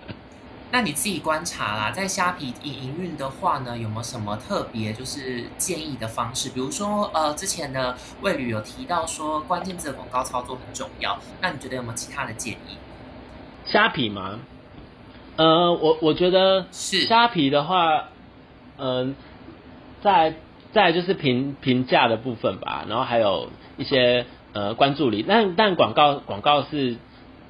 [0.69, 6.49] 那你自己观察啦，在虾皮营营运的话呢，有没有什么特别就是建议的方式？
[6.49, 11.17] 比如说，呃，之前的魏旅有提到说，关键字的广告操作很重要。
[11.41, 12.77] 那你觉得有没有其他的建议？
[13.65, 14.39] 虾皮吗？
[15.37, 18.09] 呃，我我觉得是虾皮的话，
[18.77, 19.15] 嗯，
[20.01, 20.35] 在
[20.71, 24.25] 在就是评评价的部分吧，然后还有一些。
[24.57, 26.95] 呃，关注力，但但广告广告是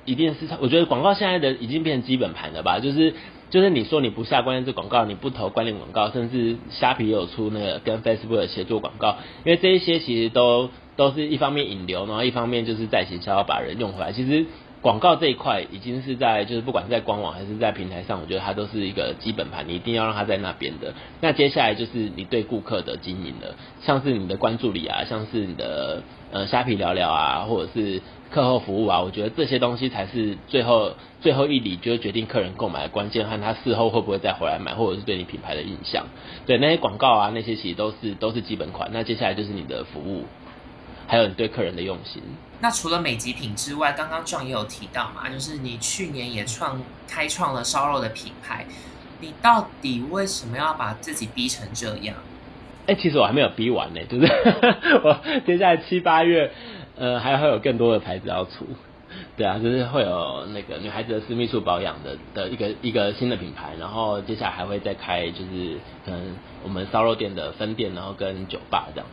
[0.06, 2.80] 一定是，我觉得广告现在的已经变成基本盘了吧？
[2.80, 3.13] 就是
[3.52, 14.48] 就是你说你不下关键字广告，你不投关联广告，甚至虾皮也有出那个跟 Facebook 的协作广告，因为这一些其实都都是一方面引流，然后一方面就是在行销把人用回来，其实。
[14.86, 20.93] 广告这一块已经是在，就是不管是在官网还是在平台上，我觉得它都是一个基本盘，你一定要让它在那边的。
[21.21, 36.06] 那接下来就是你对顾客的经营了，像是你的关注力啊，像是你的呃虾皮聊聊啊，或者是课后服务啊，我觉得这些东西才是最后最后一里，就是决定客人购买的关键和他事后会不会再回来买，或者是对你品牌的印象。
[36.45, 38.91] 对那些广告啊，那些其实都是都是基本款。
[38.93, 40.26] 那接下来就是你的服务。
[41.08, 42.24] 还有你对客人的用心。
[42.62, 48.65] 那除了美极品之外，刚刚壮也有提到嘛，就是你去年也创开创了烧肉的品牌，
[49.20, 52.15] 你到底为什么要把自己逼成这样？
[52.88, 54.26] 哎，其实我还没有逼完呢，就是
[55.04, 56.52] 我接下来七八月，
[56.96, 58.68] 呃，还会有更多的牌子要出。
[59.38, 69.08] 对啊，就是会有那个女孩子的私密处保养的的一个一个新的品牌，然后接下来还会再开，就是可能我们烧肉店的分店，然后跟酒吧这样。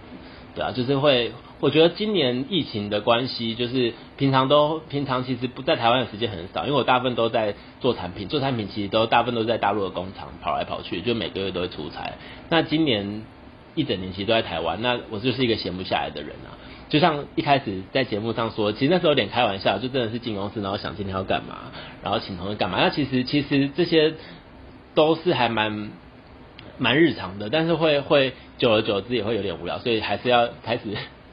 [0.55, 12.13] 对啊，就是会，我觉得今年疫情的关系，就是平常都平常其实不在台湾的时间很少，因为我大部分都在做产品，做产品其实都大部分都在大陆的工厂跑来跑去，就每个月都会出差。
[12.51, 13.23] 那今年
[13.75, 16.53] 一整年其实都在台湾，那我就是一个闲不下来的人啊。
[16.91, 22.79] 就像一开始在节目上说，其实那时候有点开玩笑，就真的是进公司，然后想今天要干嘛，然后请同事干嘛。
[22.79, 24.13] 那其实其实这些
[24.95, 25.91] 都是还蛮。
[26.83, 30.83] 蛮日常的，但是会会久而久之也会有点无聊，所以还是要开始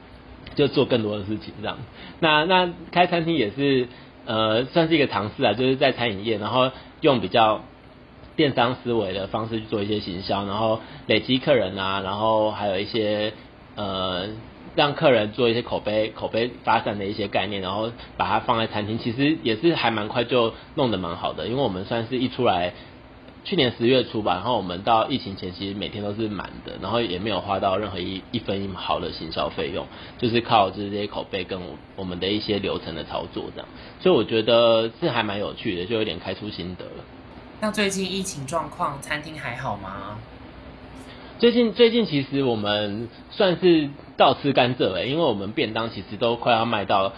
[0.54, 1.78] 就做更多的事情这样。
[2.20, 3.88] 那那开餐厅也是
[4.26, 7.62] 呃算是一个尝试啊，就是在餐饮业，然后用比较
[8.36, 13.32] 电商思维的方式去做一些行销，然后累积客人啊，然后还有一些
[13.74, 14.28] 呃
[14.76, 22.72] 让客人做一些口碑口碑发散的一些概念，然后把它放在餐厅，其实也是还蛮快就弄得蛮好的，因为我们算是一出来。
[23.50, 31.60] 去年十月初吧，然后我们到疫情前，其实每天都是满的，然后也没有花到任何一一分一毫的行销费用，就是靠就是这些口碑跟
[31.96, 33.66] 我们的一些流程的操作这样，
[33.98, 37.02] 所以我觉得是还蛮有趣的，就有点开出心得了。
[37.60, 40.16] 那最近疫情状况，餐厅还好吗？
[41.40, 47.14] 最近最近其实我们算是倒吃甘蔗哎，因为我们便当其实都快要卖到，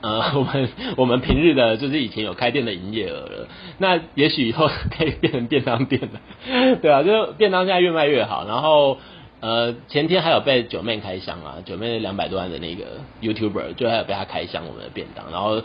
[0.00, 3.48] 呃，我们我们平日的就是以前有开店的营业额了。
[3.78, 8.46] 那也许以后可以变成便当店了， 对啊，就便当现在越卖越好。
[8.46, 8.98] 然后
[9.40, 12.84] 呃，前天还有被九妹开箱啊，九妹两百多万的那个
[13.22, 15.62] YouTuber 就还有被他开箱我们的便当，然后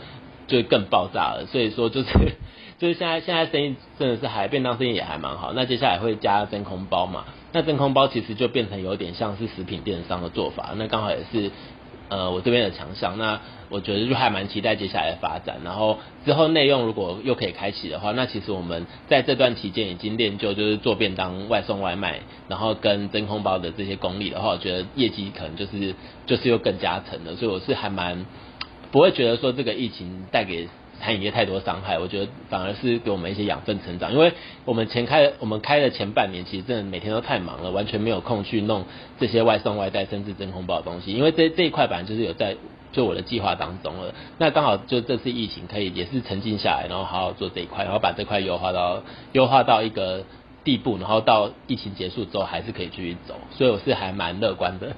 [0.48, 1.46] 就更爆炸了。
[1.52, 2.10] 所以说就是。
[2.78, 5.54] 就是现在，现在生意真的是还便当生意也还蛮好。
[5.54, 7.24] 那接下来会加真空包嘛？
[7.54, 10.74] 那真空包其实就变成有点像是食品电商的做法。
[10.76, 11.52] 那刚好也是
[12.10, 13.18] 呃我这边的强项。
[13.18, 15.58] 那我觉得就还蛮期待接下来的发展。
[15.64, 27.36] 然后之后内用如果又可以开启的话，那其实我们在这段期间已经练就就是做便当、外送外卖，然后跟真空包的这些功力的话，我觉得业绩可能就是就是又更加成了。
[27.36, 28.26] 所以我是还蛮
[28.92, 30.68] 不会觉得说这个疫情带给。
[31.06, 34.12] 餐饮业太多伤害，我觉得反而是给我们一些养分成长。
[34.12, 34.34] 因为
[34.66, 38.86] 我们前开我们开的前半年，其实真的每天都太忙了，完全没有空去弄
[39.20, 41.14] 这些外送外带甚至真空包的东西。
[41.14, 42.58] 因为这这一块本来就是有在
[42.92, 44.16] 就我的计划当中了。
[44.40, 50.24] 那刚好就这次疫情可以也是沉静下来，然后好好做这一块，然后把这块优化到优化到一个
[50.64, 53.36] 地步，然后到疫情结束之后还是可以继续走。
[53.52, 54.96] 所以我是还蛮乐观的。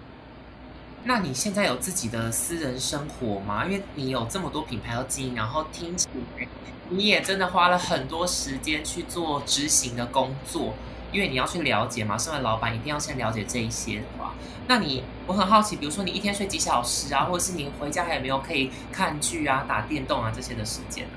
[1.07, 3.63] 那你现在有自己的私人生活吗？
[3.65, 6.05] 因为你有这么多品牌要经营，然后听起
[6.37, 6.45] 来
[6.89, 10.73] 你也真的花了很多时间去做执行的工作，
[11.13, 12.17] 因为你要去了解嘛。
[12.17, 14.33] 身为老板，一定要先了解这一些的话，
[14.67, 21.11] 那你我很好奇，比如说你一天睡几小时啊，或者是你回家还有没有可以看剧啊、打电动啊这些的时间呢？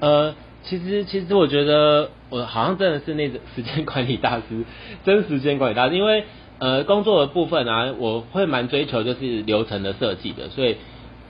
[0.00, 4.64] 呃，其实其实我觉得我好像真的是那个时间管理大师，
[5.04, 6.24] 真时间管理大师，因为。
[6.58, 10.76] 呃，工作的部分啊，我会蛮追求就是流程的设计的，所以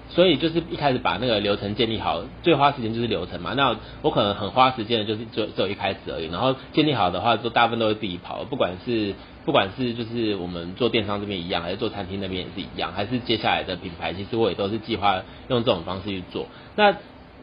[0.09, 3.53] 所以就是一开始把那个流程建立好，最花时间就是流程嘛。
[3.55, 9.15] 那我可能很花时间的就是只只有一开始而已，然后建立好的话，就大部分都是自己跑，不管是
[9.45, 16.47] 不管是就是我们做电商这边一样，还是做餐厅那边也是一样，还是接下来的品牌，其实我也都是计划用这种方式去做。
[16.75, 16.97] 那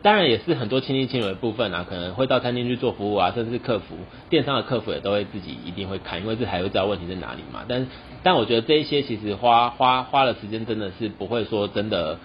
[0.05, 3.95] 当然也是很多亲力亲为的部分啊，可能会到餐厅去做服务啊，甚至客服、
[4.29, 7.65] 电商的客服也都会自己一定会看，因为这才会知道问题在哪里嘛。
[7.67, 7.87] 但
[8.21, 12.19] 但我觉得这一些其实花花花的时间真的是不会说真的，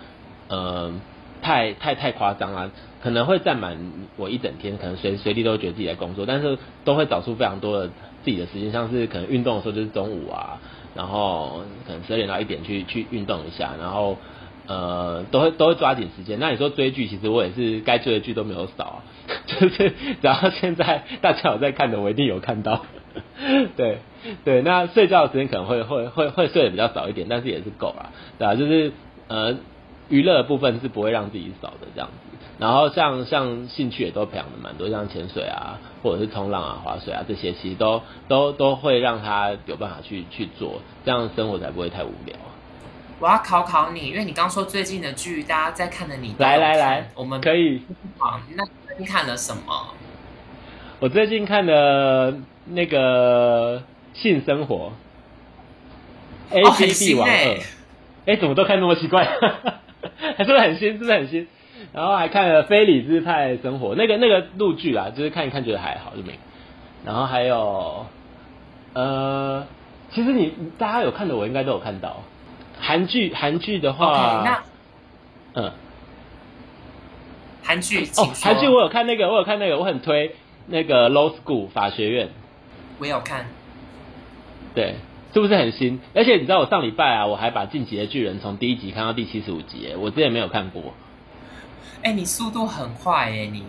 [0.48, 0.92] 呃，
[1.40, 2.70] 太太太夸张啊，
[3.02, 3.78] 可能会占满
[4.18, 7.86] 我一整天，可能随随地都觉得自己在工作，但是都会找出非常多的
[8.22, 10.60] 自己的时间，像是可能运动的时候就是中午啊，
[10.94, 14.18] 然后可能十二点到一点去去运动一下，然后。
[14.70, 16.38] 呃，都会都会抓紧时间。
[16.38, 18.98] 那你说追剧，其实我也是该追的剧都没有少啊，
[19.46, 22.86] 就是只要现在大家有在看的，我一定有看到。
[23.76, 23.98] 对
[24.44, 28.54] 对，那睡觉的时间可能会会会会睡的比较少一点，但是也是够了，对吧？
[28.54, 28.92] 就是
[29.26, 29.56] 呃，
[30.08, 32.14] 娱乐的部分是不会让自己少的这样子。
[32.60, 42.36] 然后像像兴趣也都培养的蛮多，像潜水啊，或者是冲浪啊、划水啊这些，其实都都都会让他有办法去去做，这样生活才不会太无聊。
[43.20, 47.82] 我要考考你，因为你刚说最近的剧，大家在看的你来来来，我们可以
[48.16, 48.40] 好。
[48.56, 49.94] 那最近看了什么？
[51.00, 53.82] 我最近看的那个
[54.14, 54.92] 性生活
[56.50, 57.58] ，A P P 王二，
[58.24, 59.24] 哎，怎么都看那么奇怪？
[60.38, 60.92] 还是不是很新？
[60.92, 61.46] 是不是很新？
[61.92, 66.38] 然后还看了非理智派生活，那个那个录剧啦，就是看一看觉得还好就没。
[67.04, 68.06] 然后还有
[68.94, 69.66] 呃，
[70.10, 72.22] 其实你大家有看的，我应该都有看到。
[72.80, 74.62] 韩剧，韩剧的话，那，
[75.60, 75.72] 嗯，
[77.62, 80.34] 韩剧哦，韩剧我有看那个，我有看那个，我很推
[80.66, 82.30] 那个 Law School 法学院，
[82.98, 83.46] 我有看，
[84.74, 84.96] 对，
[85.32, 86.00] 是不是很新？
[86.14, 90.94] 而且你知道我上礼拜啊，我还把《进击的巨人》从第一集看到第七十五集，我之前没有看过。
[92.02, 93.62] 哎，你速度很快哎，你。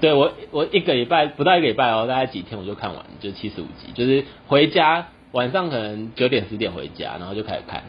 [0.00, 7.82] 对我，我一个礼拜不到一个礼拜哦，大概几天我就看完，就七十五集，就是回家晚上可能九点十点回家，然后就开始看。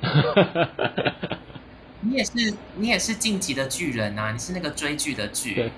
[2.02, 4.32] 你也是，你也是晋级的巨人呐！
[4.32, 5.54] 你是那个追剧的剧。
[5.54, 5.70] 对，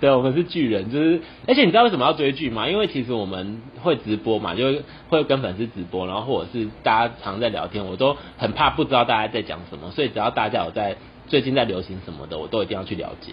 [0.00, 2.68] 对，我们是巨人，就是，而且你知道为什么要追剧吗？
[2.68, 10.96] 因为其实我们会直播嘛，就会跟粉丝直播，然后或者是大家常在聊天，我都很怕不知道大家在讲什么，所以只要大家有在
[11.28, 13.32] 最近在流行什么的，我都一定要去了解。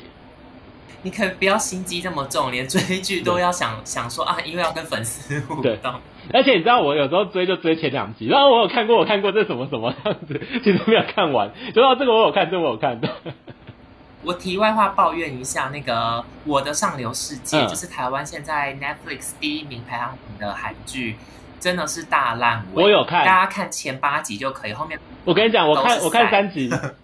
[1.03, 5.93] 你可以不要心机这么重，连追剧都要想想说啊，因为要跟粉丝互动。
[6.33, 11.51] 而且你知道，我有时候追就追前两集，然后我有看过，我看过这什么什么样子，其实没有看完。
[11.73, 13.09] 就说这个我有看，这个我有看的。
[14.23, 21.15] 我题外话抱怨一下，那个《我的上流世界》就是台湾现在 Netflix 第一名排行榜的韩剧，
[21.59, 22.83] 真的是大烂尾。
[22.83, 26.69] 我有看，大家看前八集就可以，后面我跟你讲，我看我看三集。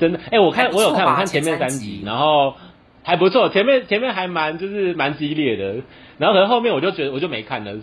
[0.00, 2.56] 真的，哎，我看我有看，我看前面三集，然后
[3.02, 5.82] 还不错，前面前面还蛮就是蛮激烈的，
[6.16, 7.78] 然后可能后面我就觉得我就没看了。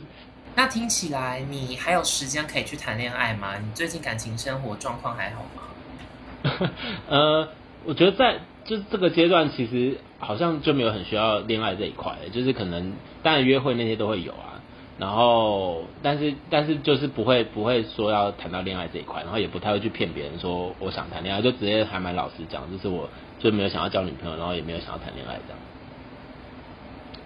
[0.55, 3.49] 那听起来你还有时间可以去谈恋爱吗？
[3.63, 6.69] 你最近感情生活状况还好吗？
[7.07, 7.47] 呃，
[7.85, 14.56] 我觉得在就是这个阶段，其实好像就没有很需要恋爱这一块，就是可能当然约会那些都会有啊，
[14.99, 25.59] 然后但是但是就是不会不会说要谈到恋爱这一块，然后也不太会去骗别人说我想谈恋爱，就直接还蛮老实讲，就是我就没有想要交女朋友，然后也没有想要谈恋爱这样。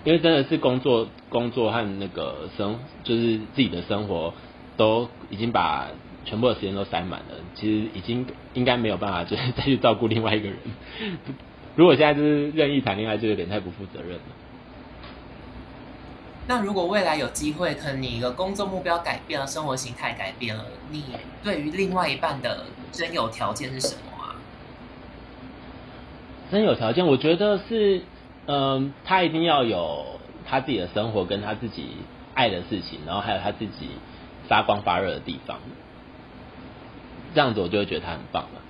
[0.04, 4.34] 因为真的是工作、工作和那个生，就是自己的生活，
[4.76, 5.90] 都已经把
[6.26, 7.36] 全部的时间都塞满了。
[7.54, 10.58] 其实已经应该没有办法，就是再去照顾另外一个人。
[11.76, 14.24] 如果现在就是任意谈恋爱，就有点太不负责任了。
[16.52, 21.06] 那如果未来有机会，可能你的工作目标改变了，生活形态改变了，你
[21.41, 24.36] 对于另外一半的真有条件是什么啊？
[26.52, 28.02] 真有条件，我觉得是。
[28.47, 31.89] 嗯，他一定要有他自己的生活，跟他自己
[32.34, 33.91] 爱的事情，然后还有他自己
[34.49, 35.60] 发光发热的地方，
[37.34, 38.62] 这样子我就会觉得他很棒了。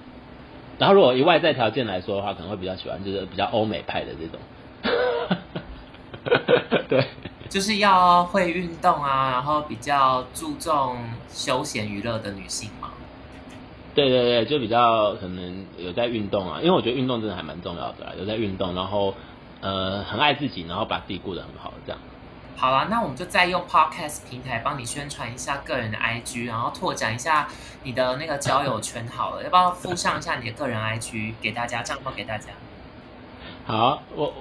[0.78, 4.40] 然后如果以外在条件来说的话，可能会比较喜欢就是比较欧美派的这种，
[6.90, 7.08] 对，
[7.52, 10.98] 就是要会运动啊，然后比较注重
[11.30, 12.90] 休闲娱乐的女性嘛。
[13.94, 19.14] 对对对，就比较可能有在运动啊，因为我觉得运动真的还蛮重要的，有在运动，然后。
[19.64, 22.02] 呃，很爱自己，然后把自己过得很好，这样。
[22.58, 27.48] 好啊，那我们就再用 Podcast 平台帮你宣传一下个人的 IG，然后拓展一下
[27.84, 29.44] 你的那个交友圈好了。
[29.44, 32.48] 要不要附上一下你的个人 IG 给大家，账号给大家？
[33.68, 34.34] 好，我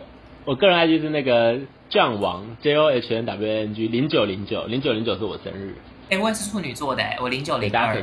[0.47, 1.59] 我个人 IG 是那个
[1.91, 5.75] 将王 J O H N W N G 零九零九零九零九是我生日。
[6.09, 8.03] 哎，我也是处女座的，我零九零二。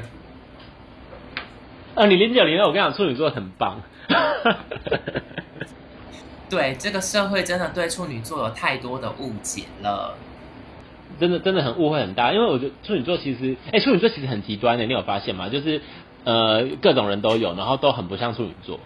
[1.96, 3.82] 啊，你零九零二，我跟你讲，处女座很棒。
[6.50, 10.16] 对这个社会真的对处女座有太多的误解了，
[11.20, 12.32] 真的真的很误会很大。
[12.34, 15.50] 因为我觉得处女座其实，哎，处女座其实很极端的，你有发现吗？
[15.50, 15.82] 就是
[16.26, 18.80] 呃，各种人都有，然后都很不像处女座。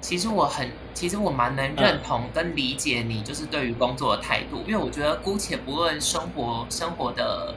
[0.00, 4.62] 其实我很，其实我蛮能认同跟理解你，就是对于工作的态度。
[4.66, 7.54] 因为我觉得姑且不论生活生活的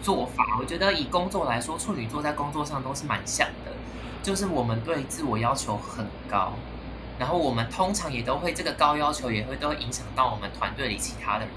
[0.00, 3.72] 做法，我觉得以工作来说，处女座在工作上都是蛮像的，
[4.22, 6.52] 就是我们对自我要求很高。
[7.18, 11.50] 然后我们通常也都会这个高要求，也会都会影响到我们团队里其他的人，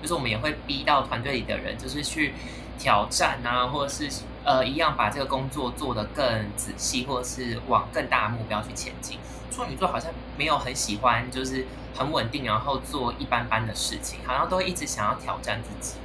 [0.00, 2.32] 就是我们也会逼到团队里的人，就是去
[2.78, 4.08] 挑战啊，或者是
[4.44, 6.24] 呃一样把这个工作做得更
[6.56, 9.18] 仔细，或者是往更大的目标去前进。
[9.50, 15.98] 处女座好像没有很喜欢，就是很稳定，然后做一般般的事情，好像都会一直想要挑战自己。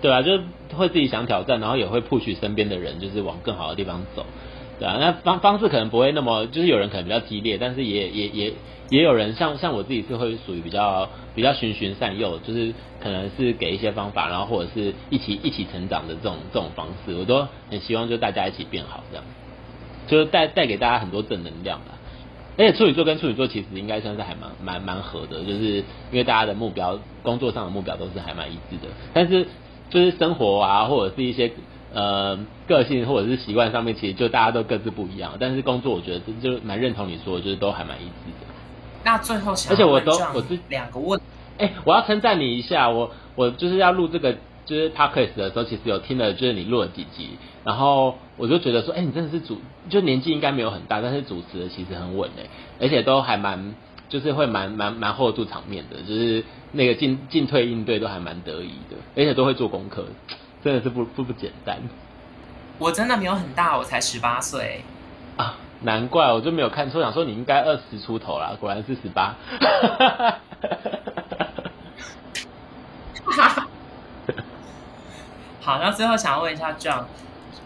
[0.00, 0.38] 对啊，就
[0.76, 4.26] 会自己想挑战，然后也会 push 身边的人，就是往更好的地方走。
[4.78, 8.52] 对啊，那方方式可能不会那么，就是有人可能比较激烈，但是也也也
[8.90, 19.24] 也有人像像我自己是会属于比较比较循循善诱，就是可能是给一些方法，然后或者是一起一起成长的这种这种方式，我都很希望就大家一起变好这样，
[20.06, 21.95] 就是带带给大家很多正能量吧。
[22.58, 25.76] 而且处女座跟处女座其实应该算是还蛮蛮蛮合的，就是
[26.10, 29.46] 因为大家的目标工作上的目标都是还蛮一致的，但是
[29.90, 31.52] 就是生活啊或者是一些。
[31.94, 32.38] 呃，
[32.68, 35.32] 个性或者是习惯上面，其实就大家都各自不一样。
[35.38, 38.46] 但是工作，我觉得就蛮认同你说，就是都还蛮一致的。
[39.02, 41.18] 那最后想，而且我都我是两个问，
[41.56, 44.36] 哎，我要称赞你一下，我我就是要录这个
[44.66, 49.58] 就是 podcast 的时候，其实有听了，就是你录了几集，然后我就觉得说，哎，你真的是主，
[49.88, 52.42] 就年纪应该没有很大，但是主持的其实很稳哎，
[52.80, 53.74] 而且都还蛮
[54.08, 60.04] 就是会蛮蛮蛮 hold 住场面的，就是那个进进退应对都还蛮得意的，而且都会做功课。
[60.64, 61.78] 真的是不不不简单，
[62.78, 64.80] 我真的没有很大，我才十八岁
[65.36, 69.36] 啊，难怪我就没有看错，想说你应该二十出头啦，果然是十八。
[75.66, 77.06] 好，那最后想要问一下 John，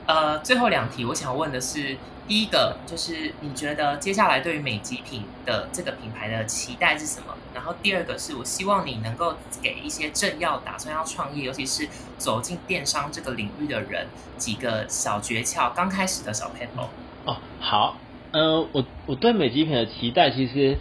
[0.06, 1.98] 呃，最后两题我想问的是。
[2.28, 7.34] 第一个就是你觉得接下来对于美极品的这个品牌的期待是什么？
[7.52, 11.88] 然后第二个是我希望你能够给一些正要打算要创业，尤其是
[12.18, 16.86] 走进电商这个领域的人几个小诀窍，刚开始的小 paper。
[17.24, 17.96] 哦，好，
[18.30, 20.78] 嗯，我我对美极品的期待其实，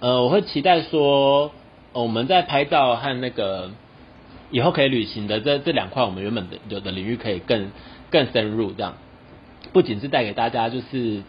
[0.00, 1.50] 呃，我会期待说
[1.94, 3.70] 我们在拍照和那个
[4.50, 7.70] 以后可以旅行的这这两块，我们原本的有的领域可以更
[8.10, 8.94] 更深入这样。
[9.72, 11.22] 不仅是带给大家就是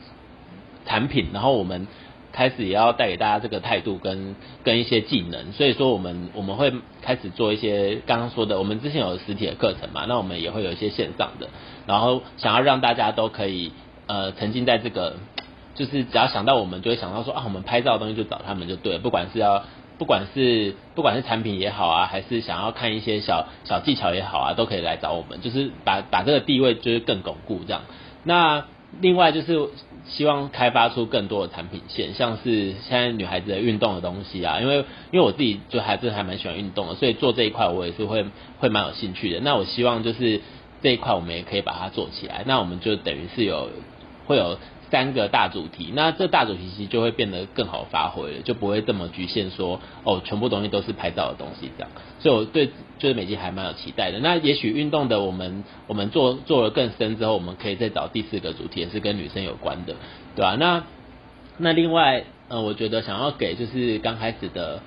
[0.85, 1.87] 产品，然后我们
[2.31, 11.49] 开始也要带给大家这个态度跟跟一些技能，所以说我们我们会开始做一些刚刚说的，我们之前有实体的课程嘛，那我们也会有一些线上的，
[11.85, 13.73] 然后想要让大家都可以
[14.07, 15.17] 呃沉浸在这个，
[15.75, 19.65] 就是只要想到我们就会想到说啊，我们拍照的东西就找他们就对了，不管是要
[20.01, 27.83] 不管是不管是产品也好啊，还是想要看一些小小技巧也好啊，都可以来找我们，就是把把这个地位就是更巩固这样。
[28.23, 28.65] 那
[28.99, 29.69] 另外就是
[30.07, 34.77] 希望开发出更多的产品线，像是现在女孩子的运动的东西啊，因为
[35.11, 38.25] 因为我自己就还是还蛮喜欢运动的，所以做这一块我也是会
[38.57, 39.39] 会蛮有兴趣的。
[39.41, 40.41] 那我希望就是
[40.81, 43.69] 这一块我们也可以把它做起来，那我们就等于是有
[44.25, 44.57] 会有。
[44.91, 51.89] 三个大主题，那这大主题其实就会变得更好发挥了，就不会这么局限说哦，全部东西都是拍照的东西这样。
[52.19, 52.67] 所以我对
[52.99, 54.19] 就是美肌还蛮有期待的。
[54.19, 59.95] 那也许运动的我们 我们做做了更深之后，我们可以再找第四个主题，也是跟女生有关的，
[60.35, 60.57] 对吧？
[60.59, 60.83] 那
[61.57, 64.81] 那另外呃，我觉得想要给就是刚开始的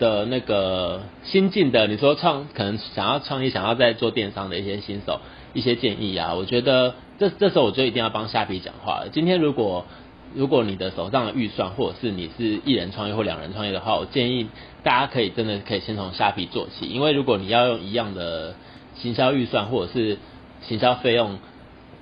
[0.00, 5.20] 的那个新进的，你说创可能想要创业、想要在做电商的一些新手
[5.54, 6.94] 一些建议啊，我觉得。
[7.18, 9.08] 这这时候我就一定要帮虾皮讲话了。
[9.12, 9.86] 今天如果
[10.34, 14.48] 如果你的手上的预算，或者是你是一人创业或两人创业的话，我建议
[14.84, 16.86] 大家可以真的可以先从虾皮做起。
[16.86, 18.54] 因为如果你要用一样的
[18.94, 20.18] 行销预算或者是
[20.62, 21.38] 行销费用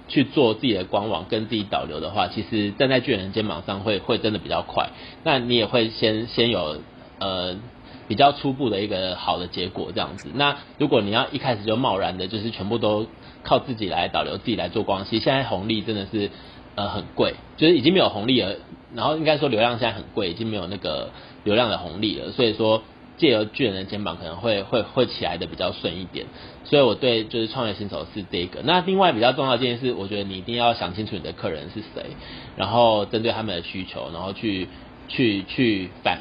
[0.08, 4.90] 去做自己的官网跟自己导流的话，其实站在巨人肩膀上会会真的比较快。
[5.24, 6.78] 那你也会先先有
[7.20, 7.56] 呃
[8.06, 10.30] 比较初步的一个好的结果这样子。
[10.34, 13.06] 那如果你要一开始就贸然的，就是全部都
[13.46, 15.20] 靠自己来导流，自己来做光系。
[15.20, 16.30] 现在红利真的是
[16.74, 18.56] 呃很贵，就是已经没有红利了。
[18.94, 21.10] 然后应该说流量现在很贵，已经没有那个
[21.44, 22.32] 流量的红利了。
[22.32, 22.82] 所以说
[23.18, 26.26] 借由巨人的肩膀可能会会会起来的比较顺一点。
[26.64, 28.62] 所以我对就是创业新手是这个。
[28.62, 32.16] 那另外比较重要的一件事，我觉得你一定要想清楚你的客人是谁，
[32.56, 34.68] 然后针对他们的需求，然后去
[35.08, 36.18] 去去反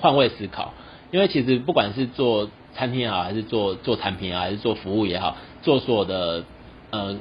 [0.00, 0.74] 换位思考。
[1.10, 6.44] 因为其实不管是做餐厅也好，还是做做产品啊，还是做服务也好，做所有的
[6.92, 7.16] 呃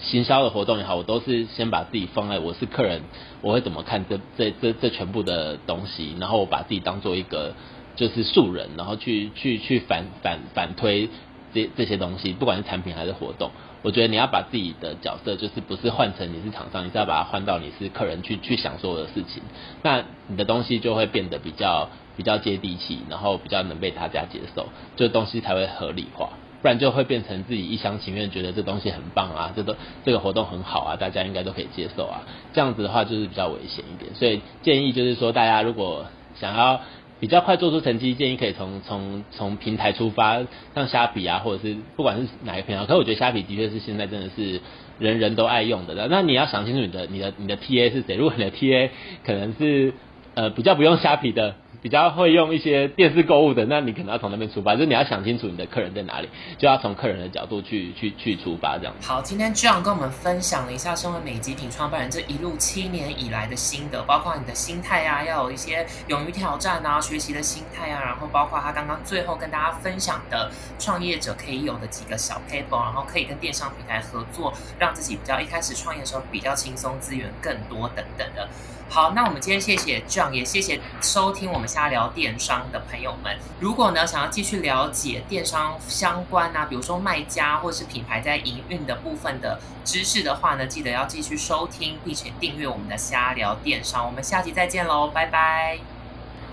[0.00, 3.02] 行销的活动也好，我都是先把自己放在我是客人，
[3.40, 7.52] 我会怎么看这这这这全部的东西，然后我把自己当做一个
[7.94, 11.08] 就是素人，然后去去去反反反推
[11.54, 13.52] 这这些东西，不管是产品还是活动，
[13.82, 19.42] 我觉得你要把自己的角色就是不是换成你是厂商，你是要把它换到你是客人去去想所有的事情，
[19.82, 21.88] 那你的东西就会变得比较。
[22.14, 26.28] 比较接地气，然后比较能被大家接受，这东西才会合理化，
[26.62, 32.22] 不然就会变成自己一厢情愿觉得这东西很棒啊，这都这个活动很好啊，大家应该都可以接受啊，
[32.54, 36.06] 这样子的话就是比较危险一点，所以建议就是说，大家如果
[36.36, 36.80] 想要
[37.18, 40.40] 比较快做出成绩，建议可以从从从平台出发，
[40.74, 44.60] 像虾皮啊，或者是不管是哪个平台，可是我觉得虾皮的确是现在真的是
[45.00, 48.90] 人人都爱用的，那你要想清楚你的你的你的 TA 是谁，如果你的 TA
[49.24, 49.94] 可能是
[50.34, 51.56] 呃比较不用虾皮的。
[51.82, 58.94] 比较会用一些电视购物的，那你可能要从那边出发，就是你要想清楚你的客人在哪里，就要从客人的角度去去去出发这样。
[59.02, 78.48] 好，今天居然跟我们分享了一下身为美极品创办人这一路七年以来的心得，包括你的心态啊，要有一些勇于挑战啊、学习的心态啊，然后包括他刚刚最后跟大家分享的创业者可以有的几个小 paper，然后可以跟电商平台合作，让自己比较一开始创业的时候比较轻松，资源更多等等的。
[78.92, 83.34] 好，那我们今天谢谢 John，也谢谢收听我们瞎聊电商的朋友们。
[83.58, 94.04] 如果呢想要继续了解电商相关啊，比如说卖家或是品牌在营运的部分的知识的话呢，记得要继续收听，并且订阅我们的瞎聊电商。
[94.04, 95.78] 我们下集再见喽，拜拜！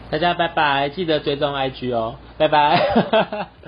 [0.10, 3.50] 大家拜拜，记得追踪 IG 哦，拜拜。